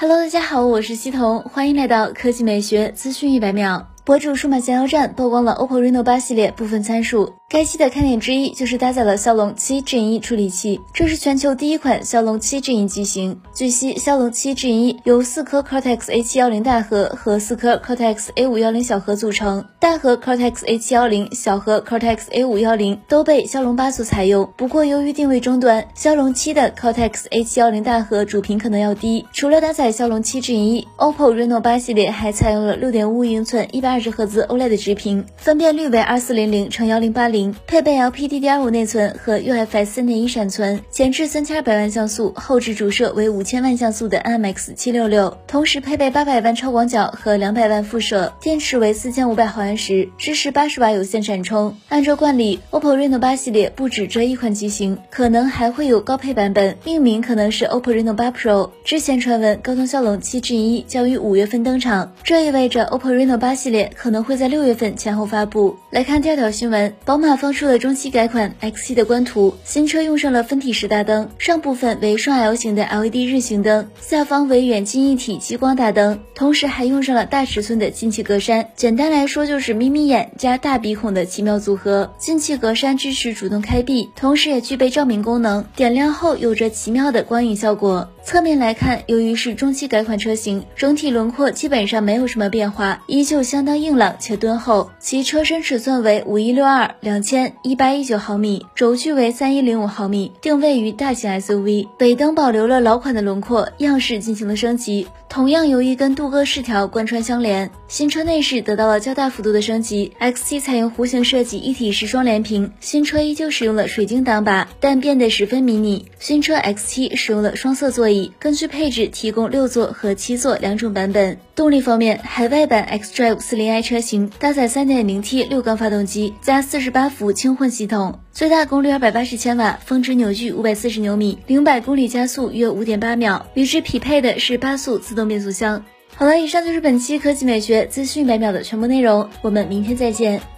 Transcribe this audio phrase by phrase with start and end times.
[0.00, 3.88] Hello，大家好，我是西彤，欢迎来到科技美学资讯一百秒。
[4.04, 7.37] 博主数码闲聊站曝光了 OPPO Reno 八系列部分参数。
[7.50, 13.40] 该机的看点之一就是搭载了骁龙七 Gen 一处理器，这是全球第一款骁龙七 Gen 一机型。
[13.54, 24.46] 据悉，骁龙七 Gen 一由四颗 Cortex A 七幺零大核和四颗 Cortex A 五幺零小核组成，大核 Cortex A 七幺零、小核 Cortex A 五幺零都被骁龙八所采用。
[24.58, 29.24] 不过，由于定位终端，骁龙七的 Cortex A 七幺零大核主频可能要低。
[29.32, 37.37] 除了搭载骁龙七 Gen 一，OPPO Reno 八系列还采用了六点五五英寸一百二十赫兹 OLED 直屏，分辨率为二四零零乘幺零八零。
[37.66, 51.76] 配备 LPDDR5 内存和 UFS 3.1闪存，前置三千二百万像素，后置主摄为五千万像素的 IMX 七六六，同时配备八百万超广角和两百万副摄，电池为四千五百毫安时，支持八十瓦有线闪充。
[51.88, 58.70] 按照惯例，OPPO Reno 八系列不止这一款机型，可能还会有高配版本，命名可能是 OPPO Reno 八 Pro。
[58.84, 65.76] 之前传闻高通骁龙七 Gen 一将于五月份登场，这意味着 OPPO Reno 八系列可能会在六月份前后发布。
[65.90, 67.68] 来看第二条新闻，宝马放出。
[67.68, 78.64] 的中期改款 X7 的官图，新车用上了分体式大灯，上部分为双 L 型的 LED 日行灯，下方为远近一体激光大灯，同时还用上了大尺寸的进气格栅。
[78.74, 82.10] 简单来说，就是眯眯眼加大鼻孔的奇妙组合。
[82.18, 88.08] 进气格栅支持主动开闭，同时也具备照明功能，点亮后有着奇妙的光影效果。
[88.28, 94.90] 侧面来看，由于是中期改款车型，整体轮廓基本上没有什么变化，依旧相当硬朗且敦厚。
[94.98, 101.88] 其车身尺寸为五一六二两千一八一九毫米，轴距为三一零五毫米，定位于大型 SUV。
[102.00, 105.06] 尾灯保留了老款的轮廓，样式进行了升级。
[105.30, 110.12] 同样由一根镀铬饰条贯穿相连，新车内饰得到了较大幅度的升级。
[110.18, 112.72] X7 采用弧形设计，一体式双联屏。
[112.80, 116.06] 新车依旧使用了水晶挡把，但变得十分迷你。
[116.18, 121.38] 新车 X7 使用了双色座椅，根据配置提供六座和七座两种版本。
[121.54, 133.46] 动力方面，海外版 xDrive 40i 车型搭载 3.0T 六缸发动机加48伏轻混系统，最大功率280千瓦，峰值扭矩540牛米，零百公里加速约5.8秒。
[133.54, 135.84] 与之匹配的是八速自动变速箱。
[136.14, 140.57] 好了，以上就是本期科技美学资讯百秒的全部内容，我们明天再见。